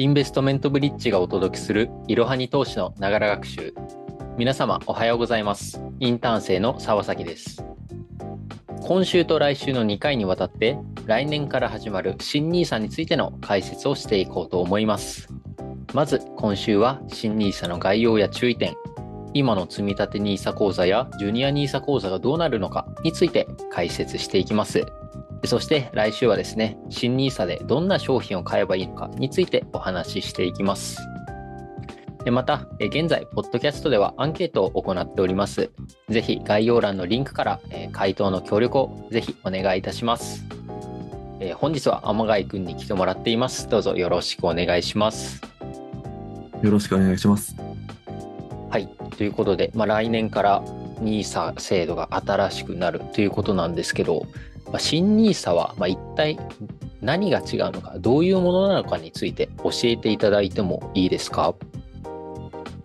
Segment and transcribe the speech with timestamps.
[0.00, 3.74] インベストメントブリッジがお届けするいろはに投資のながら学習。
[4.38, 5.78] 皆様おはようございます。
[5.98, 7.62] インターン生の沢崎です。
[8.80, 15.28] 今週と来週の2回にわたって来年から始まる新 NISA についての解説をしていこうと思います。
[15.92, 18.76] まず今週は新 NISA の概要や注意点、
[19.34, 24.82] 今の積立 NISA 口座やジュニア NISA 口座がどうなるのかについて解説していきます。
[25.44, 30.98] そして来週はですね、新 NISA でどんな商品を買えばいいのかについてお話ししていきます。
[32.24, 35.70] でまた、え現在、ポッドキャストではアンケートを行っております。
[36.10, 40.44] ぜひ概要欄のリンクから、えー回答の協力をぜひお願いいたします。
[41.40, 43.68] えー本日は天貝くんに来てもらっています。
[43.70, 45.40] どうぞよろしくお願いします。
[46.62, 47.56] よろしくお願いします。
[48.68, 48.88] はい。
[49.16, 50.62] ということで、まあ、来年から
[51.00, 54.26] NISA 制度が新しくなるということなんですけど、
[54.70, 56.38] まあ、新 NISA はまあ一体
[57.00, 61.54] 何が違うのか、どういうものなのかについて教えていただいてもいいですか？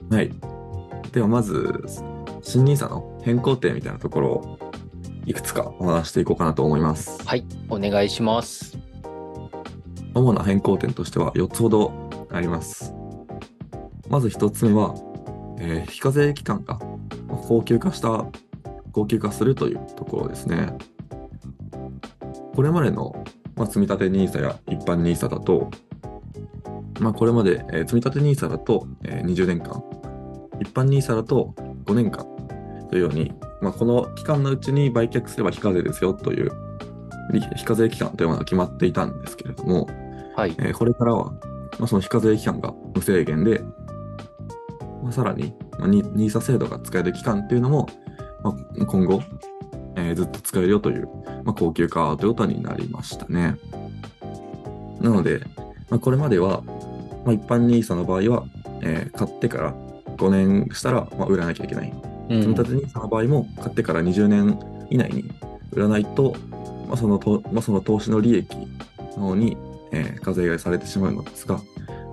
[0.09, 0.31] はい。
[1.11, 1.83] ではまず、
[2.41, 4.59] 新 NISA の変更点みたいなところを
[5.25, 7.23] いくつかお話していこうかなと思います。
[7.25, 7.45] はい。
[7.69, 8.77] お願いします。
[10.13, 11.91] 主な変更点としては4つほど
[12.31, 12.93] あります。
[14.09, 14.95] まず1つ目は、
[15.59, 16.79] えー非課税期間が
[17.47, 18.25] 高級化した、
[18.93, 20.73] 高級化するというところですね。
[22.55, 23.13] これまでの、
[23.55, 25.69] まあ、積立 NISA や一般 NISA だと、
[27.01, 29.83] まあ、これまで、えー積立 NISA だと、えー20年間、
[30.61, 31.53] 一般 NISA だと
[31.85, 32.25] 5年間
[32.89, 36.51] というように、まあ、この期間のうちに売却すれば非課税ですよという、
[37.57, 39.89] 非課税期間というものが決まっていたんですけれども、
[40.35, 40.55] はい。
[40.57, 41.33] えーこれからは、
[41.77, 43.61] まあ、その非課税期間が無制限で、
[45.03, 47.89] まあ、さらに、まあ、ニ NISA 制度が使える期間っていうのも、
[48.43, 49.21] まあ、今後、
[50.05, 51.07] えーずっと使えるよという、
[51.43, 53.57] まあ、高級化ということになりましたね。
[55.01, 55.41] なので、
[55.89, 56.61] まあ、これまでは、
[57.25, 58.45] まあ、一般 NISA の場合は、
[58.81, 59.73] えー買ってから
[60.17, 61.93] 5年したら、まあ、売らなきゃいけない。
[62.29, 65.25] うん積立 NISA の場合も買ってから20年以内に
[65.71, 66.35] 売らないと、
[66.88, 68.47] まあ、そのと、まあ、その投資の利益
[69.17, 69.57] の方に、
[69.91, 71.59] えー課税がされてしまうのですが、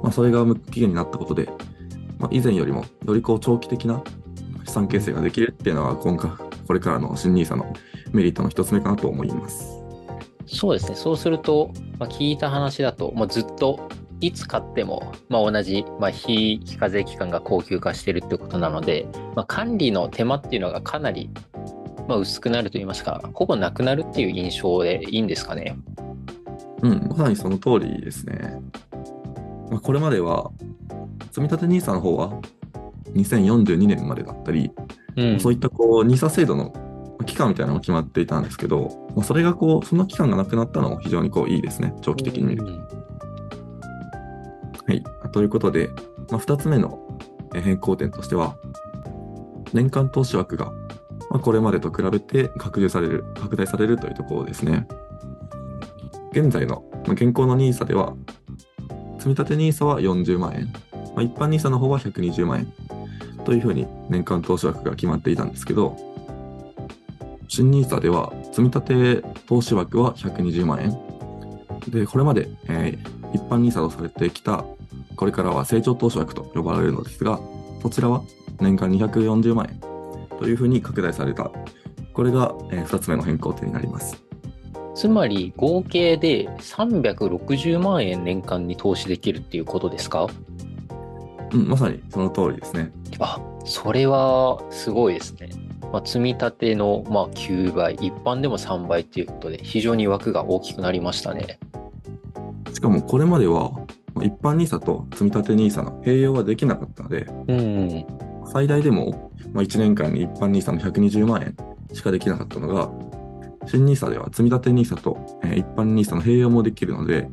[0.03, 1.49] まあ、それが無期限になったことで、
[2.19, 4.03] まあ、以前よりもよりこう長期的な
[4.65, 6.31] 資産形成ができるっていうのは今回、
[6.67, 7.73] これからの新 NISA の
[8.13, 9.83] メリットの一つ目かなと思います。
[10.47, 10.97] そうですね。
[10.97, 13.89] そうすると、まあ、聞いた話だと、もうずっと
[14.21, 21.31] いつ買っても、まあ、同じ、まあ、非非課税期間が高級化してるってことなので、まあ、管理の手間っていうのがかなり、
[22.09, 25.77] まあ、薄くなると言いますか、ほぼなくなるっていう印象でいいんですかね。
[26.83, 28.61] うん、まさにその通りですね。
[29.71, 30.51] まあ、これまでは、
[31.33, 32.41] 積立 NISA の方は
[33.15, 34.71] 2042年までだったり、
[35.17, 35.41] うん。
[35.41, 36.73] そういったこう、NISA 制度の
[37.27, 41.95] 期間みたいなのが決まっていたんですけど、まあ、それがこう、その期間がなくなったのも非常にこう、いいですね。
[42.01, 42.71] 長期的に見ると。
[42.71, 43.03] うん
[44.85, 45.03] はい。
[45.31, 45.91] ということで、
[46.31, 46.99] まあ、2つ目の
[47.55, 48.57] えー変更点としては、
[49.73, 50.67] 年間投資枠が、
[51.31, 54.87] まあ、これまでと比べて拡充される、拡大されるというところですね。
[56.33, 58.15] 現在の、まあ、現行の NISA では、
[59.19, 60.73] 積立 NISA は40万円、
[61.15, 62.73] まあ、一般 NISA の方は120万円
[63.45, 65.97] というふうに年間投資枠が決まっていたんですけど、
[67.49, 70.99] 新 NISA では積立投資枠は120万円。
[71.91, 74.63] で、これまで、えー一般 NISA とされてきた、
[75.17, 77.41] これからは成長投資枠と呼ばれるのですが、
[77.81, 78.23] そちらは
[78.61, 79.81] 年間240万円
[80.39, 81.51] というふうに拡大された。
[82.13, 84.23] これが、え2つ目の変更点になります。
[84.95, 90.27] つまり、合計で360万円年間に投資できるっていうことですか？
[91.53, 92.91] うん、まさにその通りですね。
[93.19, 95.51] あ、それはすごいですね。
[95.93, 101.59] まあ、積み立てのまあ9倍、一般でも3倍ということで、非常に枠が大きくなりましたね。
[102.73, 103.71] しかもこれまでは、
[104.15, 108.07] まあ一般 NISA と積立 NISA の併用はできなかったので、うん。
[108.53, 111.57] 最大でも、まあ、1年間に一般 NISA の120万円
[111.95, 112.91] しかできなかったのが、
[113.67, 117.29] 新 NISA では積立 NISA と、えー一般 NISA の併用もできるので、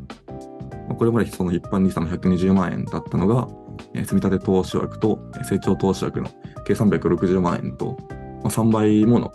[0.89, 6.29] まあこれまでその一般 NISA の120万円だったのが、えー積立投資枠とえー成長投資枠の
[6.65, 7.97] 計360万円と、
[8.43, 9.31] まあ、3倍もの、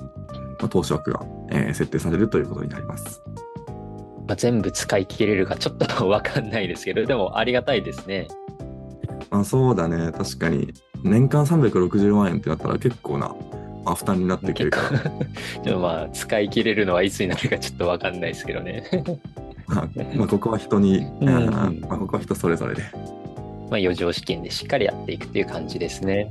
[0.61, 3.23] まあ、投資枠が、えー設定されるということになります。
[4.27, 8.29] まあ、全部使い切れるかちょっと わかんないですけど、でもありがたいですね。
[9.31, 10.73] まあ、そうだね、確かに。
[11.03, 13.35] 年間360万円ってなったら結構な、
[13.85, 15.01] まあ、負担になってくるから。
[15.63, 18.85] でもまあ、使い切れるのはいつになるかちょっとわかんないですけどね。
[19.67, 22.83] まあ、まあここは人に、うんまあ、ここは人それぞれで。
[23.71, 26.31] まあ、余剰資金でしっかりやっていくっていう感じですね。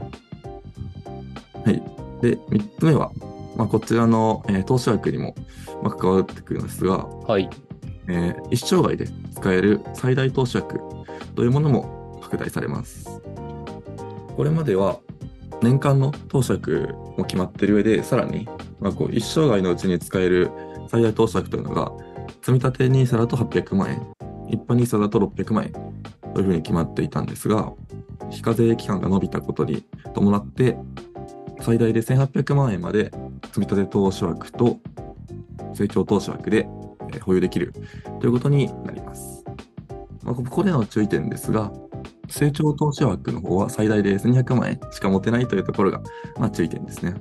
[1.65, 1.81] はい。
[2.21, 3.11] で、3つ目は、
[3.55, 5.35] まあ、こちらの、えー投資枠にも、
[5.81, 7.49] まあ、関わってくるんですが、はい。
[8.07, 10.79] えー一生涯で使える最大投資枠
[11.35, 13.21] というものも拡大されます。
[14.35, 14.99] これまでは
[15.61, 18.47] 年間の投資額も決まっている上で、さらに、
[18.79, 20.51] まあ、こう一生涯のうちに使える
[20.89, 21.91] 最大投資額というのが、
[22.41, 24.07] 積立 NISA だと800万円、
[24.49, 25.73] 一般 NISA だと600万円
[26.33, 27.71] というふうに決まっていたんですが、
[28.29, 29.83] 非課税期間が伸びたことに
[30.13, 30.77] 伴って、
[31.61, 33.11] 最大で1800万円まで
[33.53, 34.79] 積立投資枠と
[35.73, 36.67] 成長投資枠で
[37.21, 37.73] 保有できる
[38.19, 39.43] ということになります。
[40.23, 41.71] まあ、ここでの注意点ですが、
[42.29, 46.01] 成長投資枠の方は最大で1200万円しか持てないというところが、
[46.37, 47.13] まあ、注意点ですね。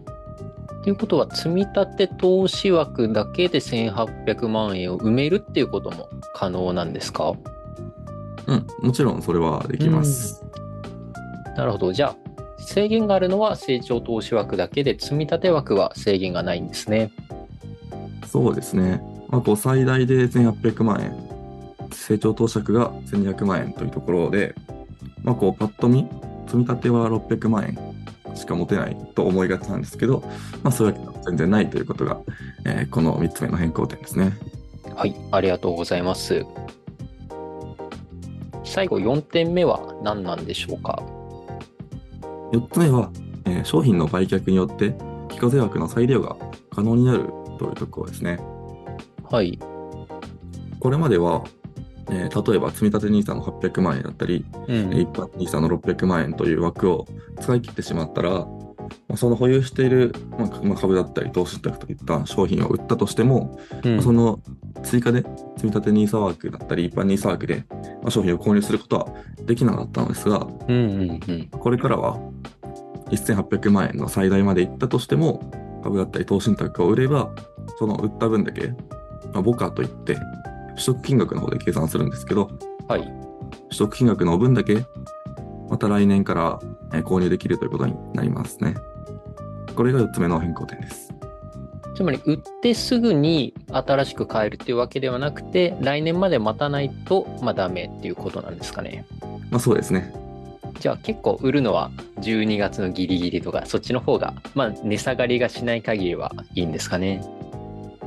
[0.85, 7.35] ということは、積立投資枠だけで1800万円を埋めるっていうことも可能なんですか？
[8.47, 10.44] うん、もちろんそれはできます。
[11.56, 11.93] なるほど。
[11.93, 12.17] じゃあ、
[12.59, 17.12] 制限があるのは成長投資枠だけで、積み立て枠は制限がないんですね。
[18.27, 19.03] そうですね。
[19.29, 21.17] まあ、こう最大で1800万円、
[21.93, 24.55] 成長投資枠が1200万円というところで、
[25.23, 26.09] まあ、こうパッと見、
[26.47, 30.23] 積み立ては600万円しか持てないと思いがちなんですけど、
[30.62, 32.21] まあ、そういうわけでは全然ないということが、
[32.65, 34.33] えーこの3つ目の変更点ですね。
[34.95, 36.45] はい、ありがとうございます。
[38.73, 41.03] 最後4点目は何なんでしょうか
[42.53, 43.11] ？4つ目は、
[43.45, 44.95] えー商品の売却によって
[45.31, 46.37] 非課税枠の再利用が
[46.71, 47.29] 可能になる
[47.59, 48.41] というところですね。
[49.31, 49.59] はい。
[50.81, 51.45] これまでは、
[52.11, 57.07] えー例えば積立 NISA の800万円だったり、うんえー一般 NISA の600万円という枠を
[57.41, 58.49] 使い切ってしまったら、ま
[59.13, 64.41] あその保有している、まあ株だったり投資信託といった商品を売ったとしても、うんまあその
[64.83, 65.25] 追加で
[65.56, 67.64] 積立 NISA 枠だったり一般 NISA 枠で、
[68.02, 69.08] まあ商品を購入することは
[69.44, 71.49] できなかったのですが、うんうんうん。
[71.50, 72.19] これからは
[73.10, 75.50] 1800万円の最大までいったとしても、
[75.82, 77.31] 株だったり投資信託を売れば、
[77.78, 78.69] その売った分だけ、
[79.32, 80.14] まあ、ボカといって、
[80.75, 82.50] 取得金額の方で計算するんですけど、
[82.88, 83.02] はい。
[83.69, 84.84] 取得金額の分だけ、
[85.69, 86.60] また来年から
[86.93, 88.75] えー購入できるということになりますね。
[89.75, 91.12] これが4つ目の変更点です。
[91.94, 99.05] つまり、売ってすぐに新しく買えるっていうわけではなくて、来年まで待たないと、まあ、ダメっていうことなんですかね。
[99.50, 100.12] まあそうですね。
[100.81, 101.91] じゃあ結構売るのは
[102.23, 107.23] 12月のギリギリとか、そっちの方が、まあ、値下がりがしない限りはいいんですかね。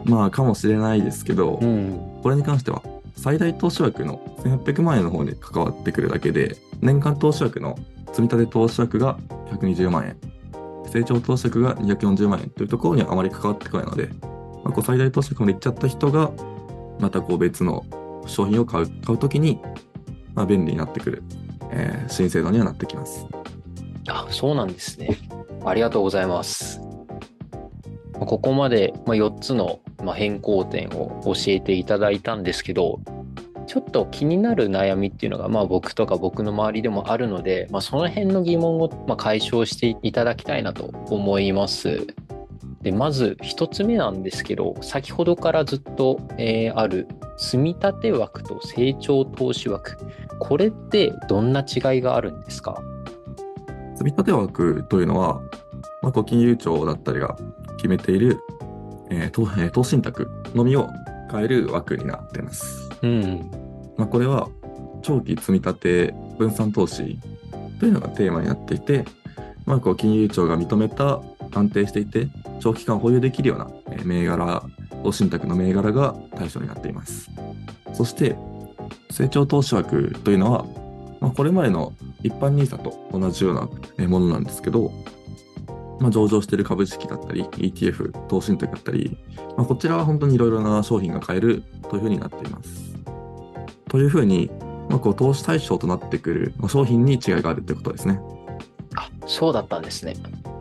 [0.04, 2.20] まあかもしれないですけど、ん。
[2.22, 2.82] これに関しては、
[3.16, 7.78] 最大投資枠の1800万円の方に関わってくるだけで、年間投資枠の
[8.12, 9.18] 積立投資枠が
[9.52, 10.18] 120万円、
[10.90, 14.08] 成長投資枠が240万円というところにはあまり関わってこないので、
[14.64, 16.32] まあ、こう最大投資枠まで行っちゃった人が、
[17.00, 17.86] またこう別の
[18.26, 19.60] 商品を買う、買うときに、
[20.34, 21.24] まあ、便利になってくる、
[21.72, 23.26] えー新制度にはなってきます。
[24.08, 25.18] あ、そうなんですね。
[25.66, 26.80] ありがとうございます。
[28.14, 33.00] ここまでまあ4つのまあ変更点を教えていただいたんですけど、
[33.68, 42.08] ちょっと気になる悩みっていうのが、まあ、僕とか僕の周りでもあるので、まあ、その辺の疑問をまあ解消していただきたいなと思います。
[42.82, 47.08] でまず1つ目なんですけど、先ほどからずっと、えーある
[47.38, 49.98] 積立枠と成長投資枠、
[50.40, 52.82] これってどんな違いがあるんですか？
[53.96, 55.42] 積立枠というのは、
[56.04, 57.36] まあ、こう金融庁だったりが
[57.78, 58.40] 決めている、
[59.10, 60.88] えー投資信託のみを
[61.30, 62.85] 買える枠になってます。
[63.02, 63.52] うん。
[63.98, 64.50] まあ、これは
[65.02, 67.20] 長期積立分散投資
[67.80, 69.06] というのがテーマになっていて、
[69.66, 71.22] まあ、こう金融庁が認めた
[71.52, 72.28] 安定していて
[72.60, 73.70] 長期間保有できるような
[74.04, 74.64] 銘柄
[75.04, 77.30] 投資信託の銘柄が対象になっています。
[77.94, 78.36] そして
[79.12, 80.66] 成長投資枠というのは、
[81.22, 83.54] まあ、これまでの一般 NISA と同じよう
[84.02, 84.92] なものなんですけど、
[86.00, 89.18] まあ、上場している株式だったり ETF 投資信託だったり、
[89.56, 92.96] まあ、こちらは本当にいろいろな商品が買えるというふうになっています。
[93.90, 94.50] というふうに、
[94.90, 98.20] まあ、こう投資対象となってくるまあ商品に違いがあるということですね。
[98.96, 100.16] あ、そうだったんですね。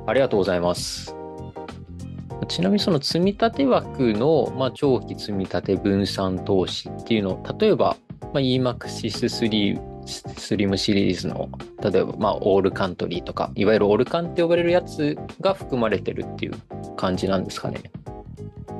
[0.07, 1.15] ありがとうございます。
[2.49, 11.49] ちなみにその積み立て枠の、まあ、長期積み立て分散投資っていうのを例えば、まあ、EMAXIS スリスリムシリーズの
[11.83, 16.55] 例えば、まあ、オールカントリーとかいわゆるオルカンって呼ばれるやつが含まれてるっていう
[16.97, 17.81] 感じなんですかね。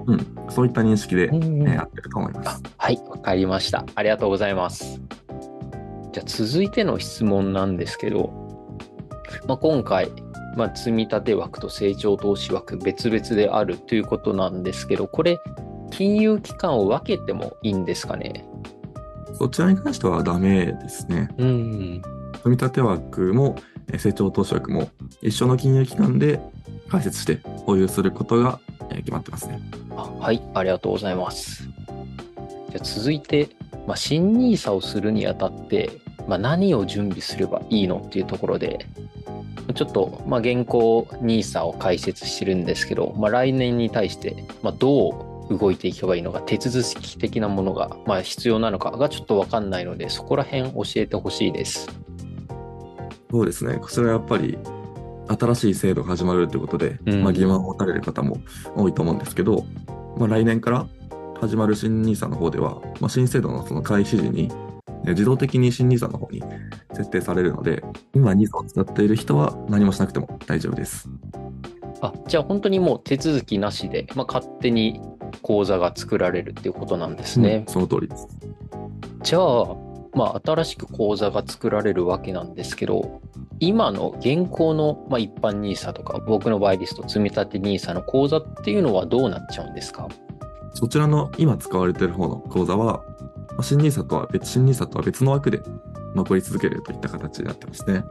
[0.07, 2.63] うん、そういった認識で、うんえー合ってると思います。
[2.77, 3.85] はい、わかりました。
[3.95, 5.01] ありがとうございます。
[6.13, 8.33] じゃあ続いての質問なんですけど、
[9.47, 10.11] まあ、今回、
[10.57, 15.41] まあ、積み立て枠と成長投資枠別々であるということなんですけど、これ、
[15.91, 18.45] 金融機関を分けてもいいんですかね？
[19.33, 21.29] そちらに関してはダメですね。
[21.39, 22.03] うん。
[22.35, 23.57] 積み立て枠も
[23.89, 24.89] えー成長投資枠も
[25.23, 26.41] 一緒の金融機関で
[26.89, 28.61] 開設して保有することが
[28.91, 29.61] えー決まってますね。
[29.97, 31.69] あはい、ありがとうございます。
[32.71, 33.49] じゃ続いて、
[33.87, 35.91] まあ、新 NISA をするにあたって、
[36.27, 38.87] まあ、何を準備すればいいのっていうところで、
[39.75, 51.89] ちょっと、まあ、現行 NISA を解説してるんですけど、まあ、来年に対して、まあ、どう動いていけばいいのか、手続き的なものが、まあ、必要なのかがちょっとわかんないので、そこら辺教えてほしいです。
[53.31, 53.79] そうですね。
[53.79, 54.57] こちらやっぱり
[55.29, 58.39] 新しい制度が始まるということで、うんまあ、疑問を持たれる方も
[58.77, 59.65] 多いと思うんですけど、
[60.17, 60.87] まあ、来年から
[61.41, 64.51] 始まる新 NISA の方では、まあ、新制度のその開始時に
[65.07, 66.43] え自動的に新 NISA の方に
[66.93, 67.83] 設定されるので、
[68.15, 71.09] 今 NISA を使っている人は何もしなくても大丈夫です。
[72.01, 75.01] あ、じゃあ本当にもう手続きなしで、まあ、勝手に
[75.43, 77.65] 口座が作られるっていうことなんですね。
[77.67, 78.29] うんその通りです。
[79.23, 79.77] じゃあ、
[80.15, 83.21] まあ、新しく口座が作られるわけなんですけど、
[83.61, 90.09] 今の現行の、まあ、一般 NISA とか、僕の場合ですと積立 NISA の口座っていうのはどうなっちゃうんですか？
[90.75, 93.03] そちらの今使われている方の口座は、
[93.63, 95.63] 新 NISA とは別、新 NISA とは別の枠で
[96.15, 98.05] 残り続けるといった形になってますね。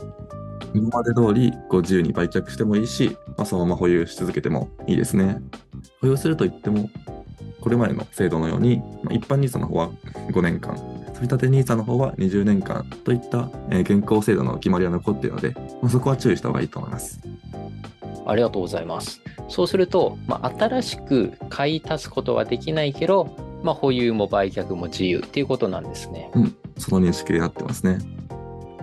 [0.73, 5.41] 今まで通りこう自由に売却してもいいし、まあ、そのまま保有し続けてもいいですね。
[6.01, 6.89] 保有するといっても、
[7.61, 9.89] これまでの制度のように、まあ、一般 NISA の方は
[10.31, 10.75] 5年間、
[11.23, 15.51] 積立 NISA の方は20年間といった、えー現行制度の決まりは残っているので、
[15.81, 17.21] まあ、そこは注意した方がいいと思います。
[18.25, 19.21] ありがとうございます。
[19.47, 26.29] そうすると、まあ、新しく買い足すことはできないけど、まあ、保有も売却も自由っていうことなんですね。
[26.33, 27.99] うん、その認識でなってますね。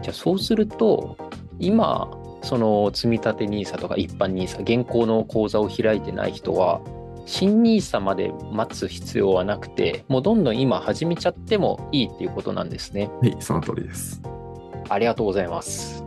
[0.03, 1.17] じゃあそうすると
[1.59, 2.11] 今
[2.43, 6.81] その積立 NISA とか一般 NISA 現行の口座を開いてない人は
[7.31, 13.09] 新 NISA まで待つ必要はなくてもうどんどん今始めちゃってもいいっていうことなんですね。
[13.23, 14.21] はい、その通りです。
[14.89, 16.05] ありがとうございます。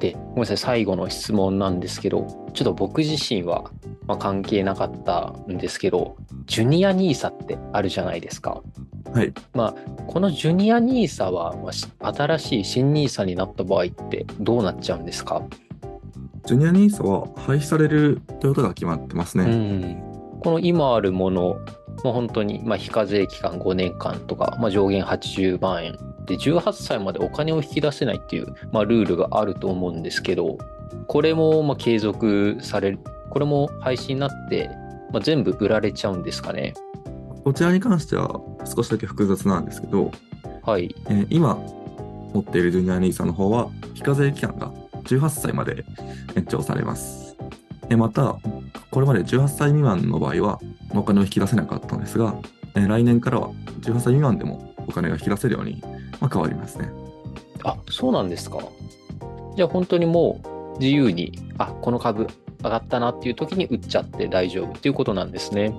[0.00, 3.70] でごめんなさい最後の質問なんですけどちょっと僕自身は、
[4.08, 8.60] まあ、関係なかったんですけどジュニア NISA ってあるじゃないですか。
[9.14, 9.32] はい。
[9.54, 9.74] まあ、
[10.08, 15.42] このジュニア NISA は、まあし新しい新 NISA になった場合ってどうなっちゃうんですか、
[16.44, 19.44] ジュニア NISA は廃止されるということが決まってますね。
[19.44, 20.05] うん、
[20.46, 21.42] この今あるもの、
[22.04, 25.98] もう本当に、まあ、非課税期間5年間とか、まあ、上限80万円。
[26.24, 30.56] で18歳までお金を引き出せないっていう、まあ、ルールがあると思うんですけど
[31.08, 33.00] これもまあ継続される
[33.30, 34.70] これも廃止になって、
[35.12, 36.74] まあ、全部売られちゃうんですかね。
[37.42, 40.12] こちらに関しては少しだけ複雑なんですけど、
[40.62, 40.94] はい。
[41.08, 41.58] えー今
[42.32, 44.70] 持っているジュニア NISA の方は非課税期間が
[45.06, 45.84] 18歳まで
[46.36, 47.36] 延長されます。
[47.88, 48.38] えーまた、
[48.96, 50.58] これまで18歳未満の場合は
[50.94, 52.34] お金を引き出せなかったんですが、
[52.76, 53.50] えー来年からは
[53.82, 55.82] 18歳未満でもお金が引き出せるように、
[56.18, 56.88] まあ、変わりますね。
[57.62, 58.58] あそうなんですか
[59.54, 60.40] じゃあ本当にも
[60.76, 62.26] う自由にあこの株
[62.64, 65.74] 上がったなっていう時に売っちゃって大丈夫っていうことなんですね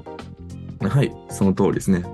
[0.81, 2.05] はい、その通りですね。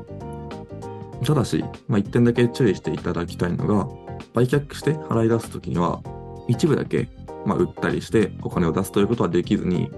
[1.26, 3.90] ただし、まあ、一点だけ注意していただきたいのが、
[4.34, 6.02] 売却して払い出すときには、
[6.48, 7.10] 一部だけ、
[7.46, 9.92] まあ、売ったりしてお金を出すということはできずに、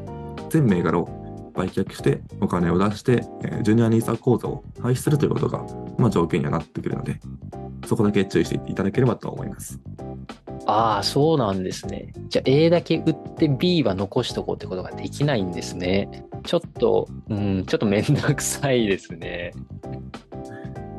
[0.49, 5.65] 全銘柄を売却してお金を出して、えージュニア NISA 口座を廃止するということが、
[5.97, 7.19] まあ、条件にはなってくるので、
[7.85, 9.79] そこだけ注意していただければと思います。
[10.67, 12.11] ああそうなんですね。
[12.27, 16.25] じゃあ A だけ売って B は残しとこうってことができないんですね。
[16.43, 19.51] ちょっとうんちょっとめんどくさいですね。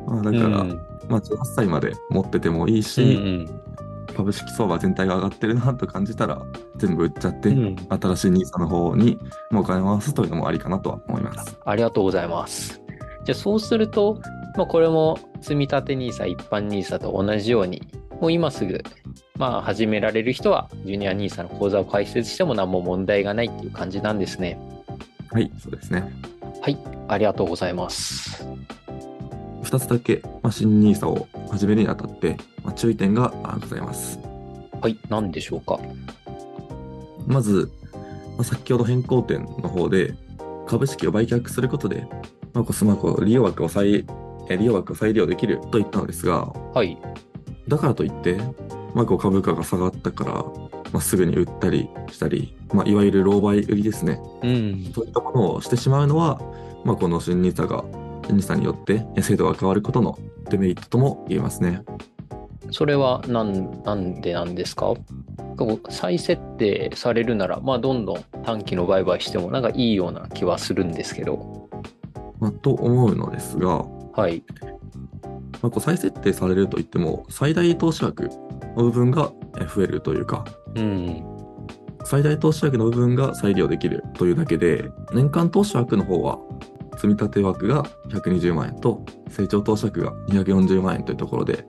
[0.05, 0.69] まあ、だから、うん。
[1.09, 3.45] まあ、18歳まで持っててもいいうんし、
[4.15, 6.41] 株式相場全体が上がってるなと感じたら、
[6.77, 9.17] 全部売っちゃって、うんうん新しい NISA の方に
[9.51, 11.57] もうお金を回すというのもありかなとは思います。
[11.65, 12.81] ありがとうございます。
[13.23, 14.19] じゃあそうすると、
[14.55, 17.81] まあ、これも積立 NISA、一般 NISA と同じように、
[18.21, 18.83] もう今すぐ、
[19.37, 24.59] まあ、始められる人は、ジュニア NISA の口座を開設しても何も問題がないっていう感じなんですね。
[25.31, 26.11] はい、そうですね。
[26.61, 28.45] はい、ありがとうございます。
[29.63, 34.19] 2つだけ、まあ、新 NISA を始めるにあたって、まあ、注意点があございます。
[34.81, 35.79] はい、何でしょうか？
[37.25, 40.13] まず、まあ、先ほど変更点の方で、
[40.67, 42.07] 株式を売却することで、
[42.53, 44.05] まあ、こうスマホ利用枠を再、
[44.49, 46.97] え利用枠を再利用できると言ったのですが、はい、
[47.67, 48.37] だからといって、
[48.93, 50.33] まあ、こう株価が下がったから、
[50.91, 54.19] まあ、すぐに売ったりしたり、まあ、いわゆる狼狽売りですね。
[54.43, 56.41] うん、そういったものをしてしまうのは、
[56.85, 57.83] まあ、この新 NISA が、
[58.25, 60.17] 新 NISA によってえ制度が変わることの
[60.49, 61.83] デメリットとも言えますね。
[62.71, 64.93] それはなんなんでなんですか？
[65.89, 71.69] 再設定されるなら、まあ、どんどん短期の売買してもなんかいいような気はするんですけど。
[72.39, 74.43] まあ、と思うのですが、はい、
[75.61, 78.29] まあ、こう再設定されるといっても、最大投資枠
[78.75, 81.23] の部分がえ増えるというか、うん、
[82.03, 86.37] 最大投資枠の部分が再利用できるというだけで、年間投資枠の方は、
[86.97, 91.65] 積立枠が120万円と、成長投資枠が240万円というところで、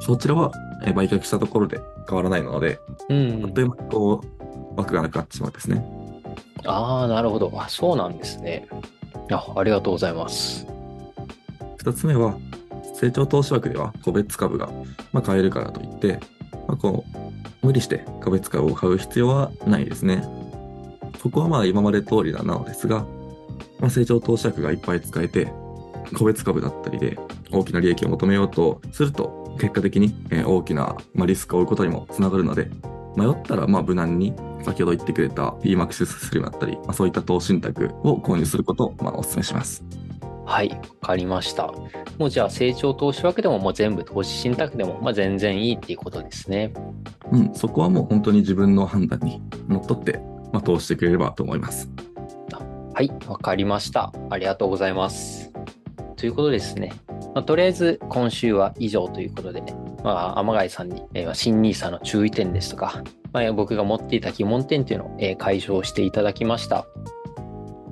[0.00, 0.50] そちらは
[0.84, 4.20] えー売却したところで変わらないので、うんあっという間にこ
[4.76, 5.84] う、枠がなくなってしまうんですね。
[6.64, 7.52] ああ、なるほど。
[7.56, 8.66] あ、そうなんですね。
[9.30, 10.66] あ、ありがとうございます。
[11.76, 12.36] 二つ目は、
[12.94, 14.68] 成長投資枠では個別株が、
[15.12, 16.20] まあ、買えるからといって、
[16.68, 17.04] まあ、こ
[17.62, 20.24] う、無理して個別株を買う必要はないですね。
[21.22, 23.06] ここはまあ今まで通りなのですが、
[23.82, 25.52] まあ、成長投資枠がいっぱい使えて、
[26.16, 27.18] 個別株だったりで
[27.50, 32.70] 大きな利益を求めようとすると、結果的にえー大きなまあリスクを負うことにもつながるので、
[33.16, 39.84] 迷ったらまあ無難に先ほど言ってくれた PMAX スリムだったり、まあ、そういった投資信託を購入することをまあお勧めします。
[40.44, 41.72] はい、わかりました。
[42.18, 46.72] もうじゃあ成長投資枠でももう全部投資信託でもまあ全然いいっていうことですね。
[47.32, 50.20] うん、そこはもう本当に自分の判断にのっとって、
[50.52, 51.88] まあ、通してくれればと思います。
[52.94, 54.12] はい、わかりました。
[54.28, 55.50] ありがとうございます。
[56.16, 56.92] ということですね。
[57.34, 59.62] まあ、とりあえず今週は以上ということで、
[60.04, 66.86] まあ、天貝さんに、えー新 NISA の注意点ですとか、まあ、僕が持っていた疑問点というのを、えー解消していただきました。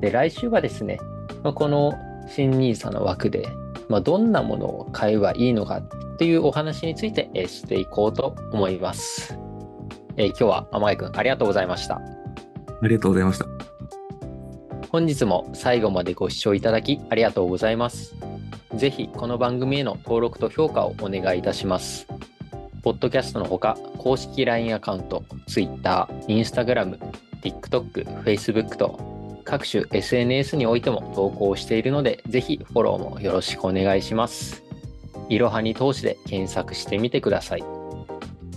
[0.01, 0.99] で、来週はですね、
[1.43, 1.95] まあ、この
[2.29, 3.49] 新 NISA の枠で、
[3.89, 9.39] まあ、どんなものを買えばいいのかっていうお話について、えーしていこうと思います。
[10.19, 11.95] えー今日は天貝くんありがとうございました。
[11.97, 13.60] ありがとうございました。
[14.93, 18.17] 本日も最後までご視聴いただきありがとうございます。
[18.75, 22.09] ぜひこの番組への登録と評価をお願いいたします。
[22.83, 26.99] ポッドキャストのほか、公式 LINE アカウント、Twitter、Instagram、
[27.41, 34.65] TikTok、Facebook と各種 SNS においても投稿しているので、ぜひフォローもよろしくお願いします。
[35.29, 37.63] いろはに投資で検索してみてください。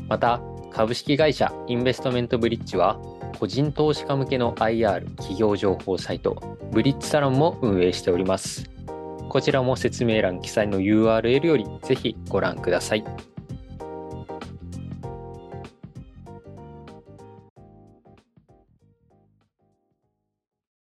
[0.10, 3.00] また、株式会社インベストメントブリッジは、
[3.44, 8.70] 個人投資家向けの IR 企業情報サイト、ブリッジサロンも運営しております。
[9.28, 13.04] こちらも説明欄記載の URL よりぜひご覧ください。